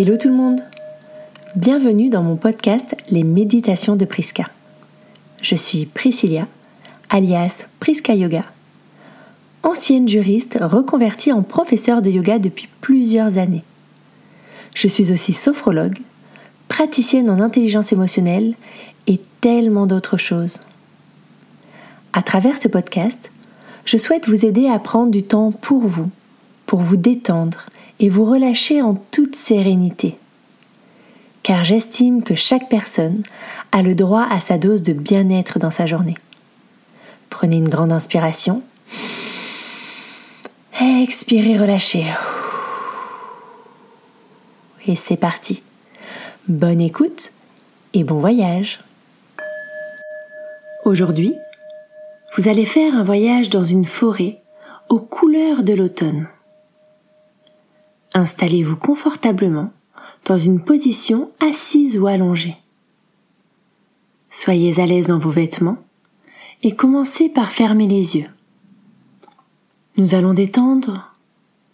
[0.00, 0.60] Hello tout le monde
[1.56, 4.44] Bienvenue dans mon podcast Les méditations de Priska.
[5.42, 6.46] Je suis Priscilla,
[7.10, 8.42] alias Priska Yoga,
[9.64, 13.64] ancienne juriste reconvertie en professeur de yoga depuis plusieurs années.
[14.72, 15.98] Je suis aussi sophrologue,
[16.68, 18.54] praticienne en intelligence émotionnelle
[19.08, 20.60] et tellement d'autres choses.
[22.12, 23.32] À travers ce podcast,
[23.84, 26.08] je souhaite vous aider à prendre du temps pour vous,
[26.66, 27.66] pour vous détendre
[28.00, 30.18] et vous relâcher en toute sérénité.
[31.42, 33.22] Car j'estime que chaque personne
[33.72, 36.16] a le droit à sa dose de bien-être dans sa journée.
[37.30, 38.62] Prenez une grande inspiration.
[40.80, 42.04] Expirez, relâchez.
[44.86, 45.62] Et c'est parti.
[46.48, 47.30] Bonne écoute
[47.94, 48.80] et bon voyage.
[50.84, 51.34] Aujourd'hui,
[52.36, 54.40] vous allez faire un voyage dans une forêt
[54.88, 56.28] aux couleurs de l'automne.
[58.18, 59.70] Installez-vous confortablement
[60.24, 62.56] dans une position assise ou allongée.
[64.28, 65.78] Soyez à l'aise dans vos vêtements
[66.64, 68.28] et commencez par fermer les yeux.
[69.96, 71.14] Nous allons détendre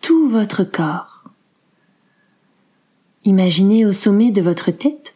[0.02, 1.24] tout votre corps.
[3.24, 5.14] Imaginez au sommet de votre tête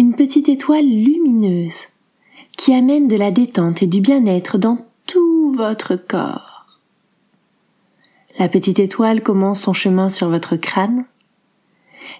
[0.00, 1.86] une petite étoile lumineuse
[2.56, 6.49] qui amène de la détente et du bien-être dans tout votre corps.
[8.40, 11.04] La petite étoile commence son chemin sur votre crâne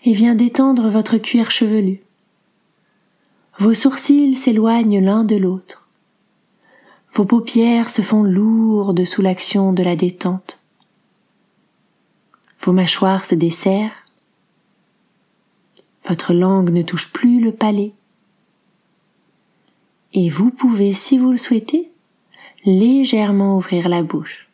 [0.04, 2.02] et vient détendre votre cuir chevelu.
[3.58, 5.88] Vos sourcils s'éloignent l'un de l'autre.
[7.14, 10.60] Vos paupières se font lourdes sous l'action de la détente.
[12.60, 14.04] Vos mâchoires se desserrent.
[16.06, 17.94] Votre langue ne touche plus le palais.
[20.12, 21.90] Et vous pouvez, si vous le souhaitez,
[22.66, 24.49] légèrement ouvrir la bouche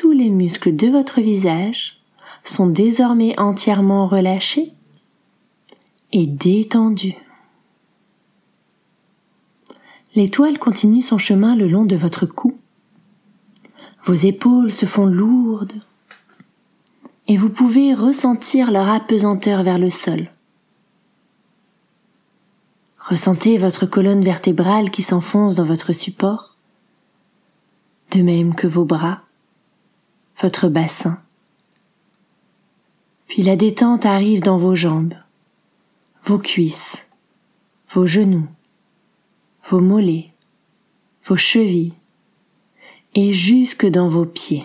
[0.00, 1.98] tous les muscles de votre visage
[2.44, 4.72] sont désormais entièrement relâchés
[6.12, 7.16] et détendus.
[10.14, 12.56] L'étoile continue son chemin le long de votre cou.
[14.04, 15.80] Vos épaules se font lourdes
[17.26, 20.30] et vous pouvez ressentir leur apesanteur vers le sol.
[23.00, 26.56] Ressentez votre colonne vertébrale qui s'enfonce dans votre support,
[28.12, 29.22] de même que vos bras,
[30.40, 31.20] votre bassin.
[33.26, 35.14] Puis la détente arrive dans vos jambes,
[36.24, 37.06] vos cuisses,
[37.90, 38.48] vos genoux,
[39.68, 40.32] vos mollets,
[41.24, 41.94] vos chevilles
[43.14, 44.64] et jusque dans vos pieds.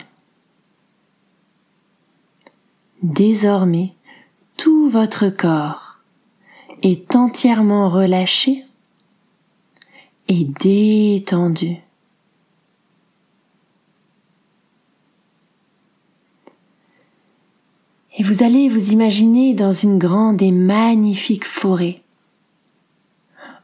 [3.02, 3.94] Désormais,
[4.56, 6.00] tout votre corps
[6.84, 8.66] est entièrement relâché
[10.30, 11.83] et détendu.
[18.16, 22.02] Et vous allez vous imaginer dans une grande et magnifique forêt,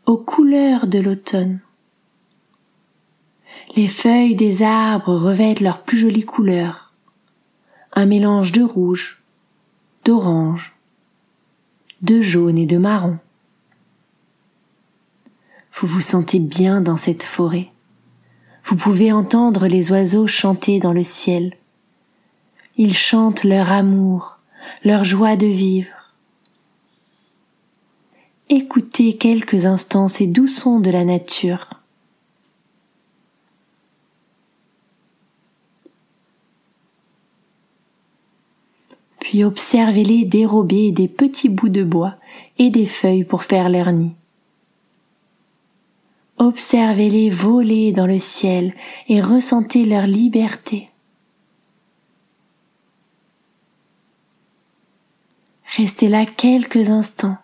[0.05, 1.59] aux couleurs de l'automne.
[3.75, 6.93] Les feuilles des arbres revêtent leurs plus jolies couleurs,
[7.93, 9.21] un mélange de rouge,
[10.03, 10.75] d'orange,
[12.01, 13.19] de jaune et de marron.
[15.75, 17.69] Vous vous sentez bien dans cette forêt.
[18.65, 21.53] Vous pouvez entendre les oiseaux chanter dans le ciel.
[22.77, 24.38] Ils chantent leur amour,
[24.83, 26.13] leur joie de vivre.
[28.49, 31.69] Écoutez quelques instants ces doux sons de la nature.
[39.19, 42.15] Puis observez-les dérober des petits bouts de bois
[42.57, 44.15] et des feuilles pour faire leur nid.
[46.39, 48.73] Observez-les voler dans le ciel
[49.07, 50.88] et ressentez leur liberté.
[55.79, 57.37] Restez là quelques instants,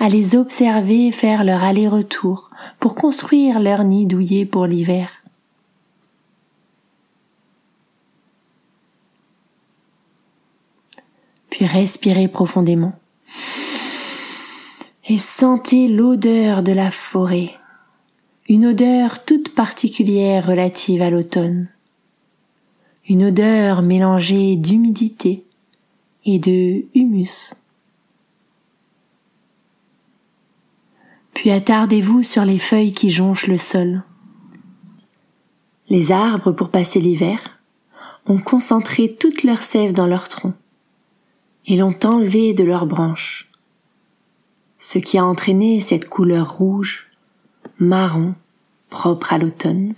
[0.00, 2.50] à les observer faire leur aller-retour
[2.80, 5.22] pour construire leur nid douillet pour l'hiver.
[11.48, 12.92] Puis respirez profondément
[15.08, 17.52] et sentez l'odeur de la forêt,
[18.48, 21.68] une odeur toute particulière relative à l'automne,
[23.08, 25.44] une odeur mélangée d'humidité
[26.24, 27.54] et de humus.
[31.40, 34.02] Puis attardez-vous sur les feuilles qui jonchent le sol.
[35.88, 37.58] Les arbres, pour passer l'hiver,
[38.26, 40.52] ont concentré toute leur sève dans leur tronc
[41.66, 43.50] et l'ont enlevé de leurs branches,
[44.78, 47.08] ce qui a entraîné cette couleur rouge,
[47.78, 48.34] marron,
[48.90, 49.94] propre à l'automne,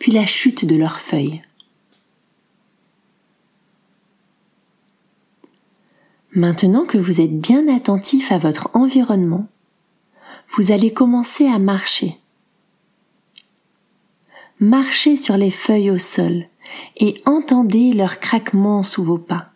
[0.00, 1.42] puis la chute de leurs feuilles.
[6.36, 9.46] Maintenant que vous êtes bien attentif à votre environnement,
[10.56, 12.18] vous allez commencer à marcher.
[14.58, 16.46] Marchez sur les feuilles au sol
[16.96, 19.50] et entendez leur craquement sous vos pas.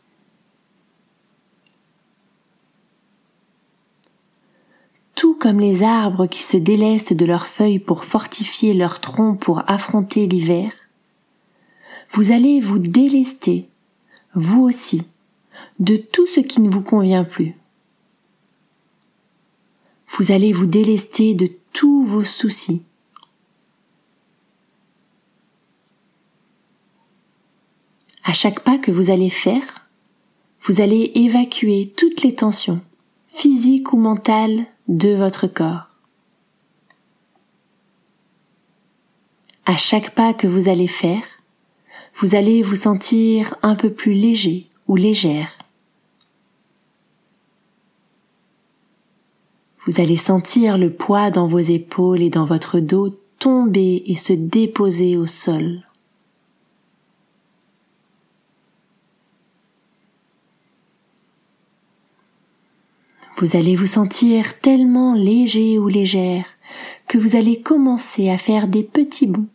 [5.17, 9.69] Tout comme les arbres qui se délestent de leurs feuilles pour fortifier leur tronc pour
[9.69, 10.71] affronter l'hiver,
[12.13, 13.69] vous allez vous délester,
[14.35, 15.03] vous aussi,
[15.79, 17.55] de tout ce qui ne vous convient plus.
[20.09, 22.83] Vous allez vous délester de tous vos soucis.
[28.25, 29.87] À chaque pas que vous allez faire,
[30.63, 32.81] vous allez évacuer toutes les tensions,
[33.29, 35.89] physiques ou mentales, de votre corps.
[39.65, 41.23] À chaque pas que vous allez faire,
[42.17, 45.53] vous allez vous sentir un peu plus léger ou légère.
[49.87, 54.33] Vous allez sentir le poids dans vos épaules et dans votre dos tomber et se
[54.33, 55.83] déposer au sol.
[63.37, 66.45] Vous allez vous sentir tellement léger ou légère
[67.07, 69.47] que vous allez commencer à faire des petits bonds,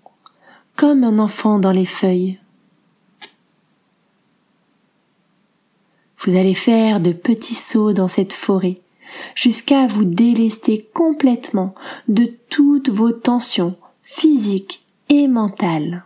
[0.77, 2.39] comme un enfant dans les feuilles.
[6.25, 8.79] Vous allez faire de petits sauts dans cette forêt
[9.35, 11.75] jusqu'à vous délester complètement
[12.07, 16.05] de toutes vos tensions physiques et mentales.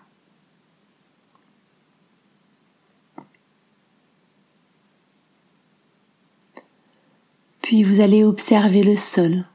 [7.62, 9.46] Puis vous allez observer le sol.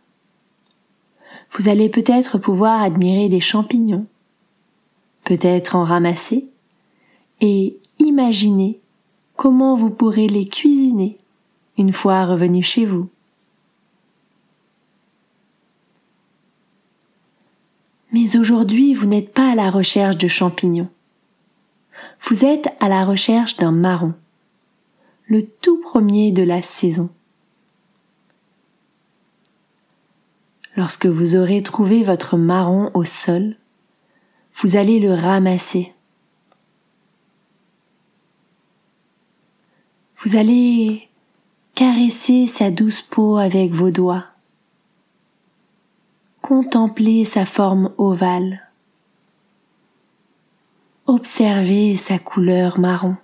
[1.53, 4.07] Vous allez peut-être pouvoir admirer des champignons,
[5.25, 6.47] peut-être en ramasser,
[7.41, 8.82] et imaginer
[9.37, 11.19] comment vous pourrez les cuisiner
[11.79, 13.09] une fois revenu chez vous?
[18.13, 20.91] Mais aujourd'hui, vous n'êtes pas à la recherche de champignons.
[22.21, 24.13] Vous êtes à la recherche d'un marron,
[25.27, 27.09] le tout premier de la saison.
[30.77, 33.57] Lorsque vous aurez trouvé votre marron au sol,
[34.57, 35.93] vous allez le ramasser.
[40.25, 41.09] Vous allez
[41.75, 44.27] caresser sa douce peau avec vos doigts
[46.43, 48.71] Contemplez sa forme ovale.
[51.07, 53.17] Observez sa couleur marron.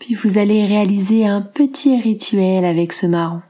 [0.00, 3.42] Puis vous allez réaliser un petit rituel avec ce marron.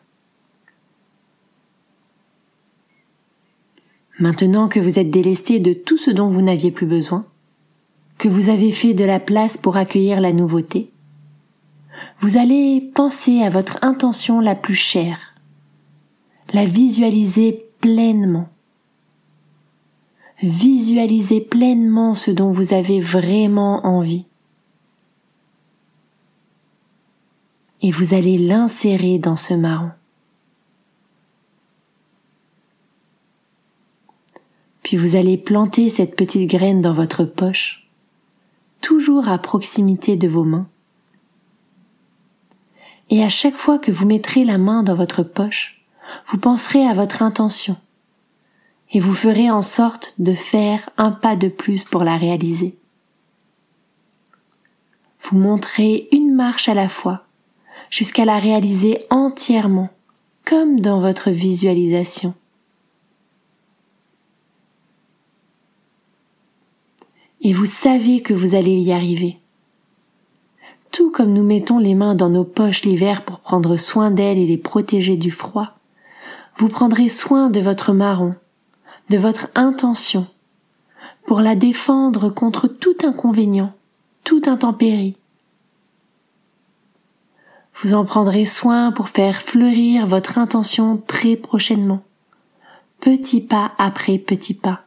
[4.18, 7.24] Maintenant que vous êtes délesté de tout ce dont vous n'aviez plus besoin,
[8.20, 10.90] que vous avez fait de la place pour accueillir la nouveauté,
[12.20, 15.34] vous allez penser à votre intention la plus chère,
[16.52, 18.50] la visualiser pleinement.
[20.42, 24.26] Visualisez pleinement ce dont vous avez vraiment envie.
[27.80, 29.92] Et vous allez l'insérer dans ce marron.
[34.82, 37.89] Puis vous allez planter cette petite graine dans votre poche,
[38.90, 40.66] toujours à proximité de vos mains
[43.08, 45.80] et à chaque fois que vous mettrez la main dans votre poche,
[46.26, 47.76] vous penserez à votre intention
[48.90, 52.76] et vous ferez en sorte de faire un pas de plus pour la réaliser.
[55.22, 57.26] Vous montrez une marche à la fois
[57.90, 59.90] jusqu'à la réaliser entièrement,
[60.44, 62.34] comme dans votre visualisation.
[67.40, 69.40] Et vous savez que vous allez y arriver
[70.90, 74.46] tout comme nous mettons les mains dans nos poches l'hiver pour prendre soin d'elles et
[74.46, 75.74] les protéger du froid,
[76.56, 78.34] vous prendrez soin de votre marron,
[79.08, 80.26] de votre intention,
[81.26, 83.72] pour la défendre contre tout inconvénient,
[84.24, 85.16] toute intempérie.
[87.82, 92.02] Vous en prendrez soin pour faire fleurir votre intention très prochainement,
[93.00, 94.82] petit pas après petit pas.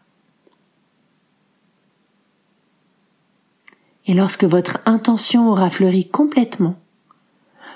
[4.05, 6.75] Et lorsque votre intention aura fleuri complètement,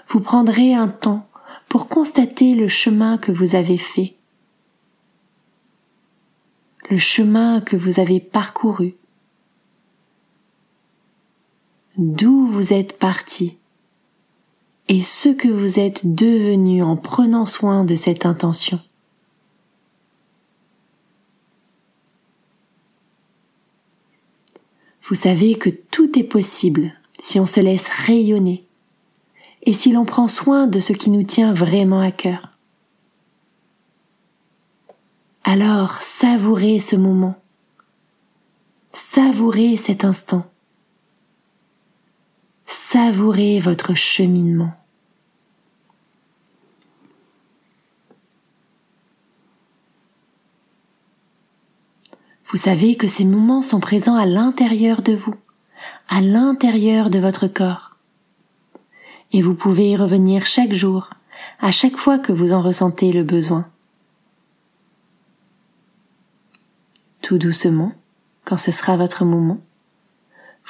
[0.08, 1.28] vous prendrez un temps
[1.70, 4.16] pour constater le chemin que vous avez fait,
[6.90, 8.96] le chemin que vous avez parcouru,
[11.98, 13.58] d'où vous êtes parti.
[14.90, 18.80] Et ce que vous êtes devenu en prenant soin de cette intention.
[25.08, 28.66] Vous savez que tout est possible si on se laisse rayonner
[29.64, 32.58] et si l'on prend soin de ce qui nous tient vraiment à cœur.
[35.46, 37.36] Alors savourez ce moment,
[38.92, 40.46] savourez cet instant,
[42.66, 44.74] savourez votre cheminement.
[52.50, 55.36] Vous savez que ces moments sont présents à l'intérieur de vous,
[56.08, 57.98] à l'intérieur de votre corps.
[59.34, 61.10] Et vous pouvez y revenir chaque jour,
[61.60, 63.70] à chaque fois que vous en ressentez le besoin.
[67.22, 67.92] Tout doucement,
[68.46, 69.60] quand ce sera votre moment,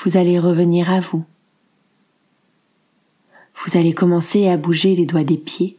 [0.04, 1.24] vous allez revenir à vous.
[3.64, 5.78] Vous allez commencer à bouger les doigts des pieds,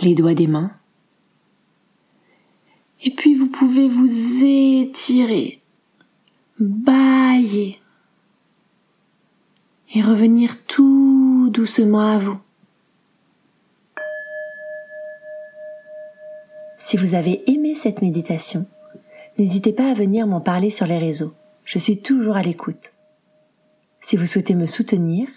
[0.00, 0.70] les doigts des mains,
[3.04, 5.60] et puis vous pouvez vous étirer,
[6.58, 7.80] bailler
[9.94, 12.38] et revenir tout doucement à vous.
[16.78, 18.66] Si vous avez aimé cette méditation,
[19.38, 21.32] n'hésitez pas à venir m'en parler sur les réseaux.
[21.64, 22.92] Je suis toujours à l'écoute.
[24.00, 25.28] Si vous souhaitez me soutenir,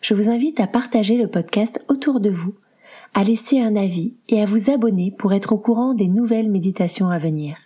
[0.00, 2.54] je vous invite à partager le podcast autour de vous
[3.16, 7.08] à laisser un avis et à vous abonner pour être au courant des nouvelles méditations
[7.08, 7.56] à venir.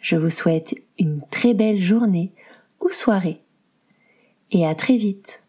[0.00, 2.32] Je vous souhaite une très belle journée
[2.80, 3.40] ou soirée
[4.50, 5.40] et à très vite.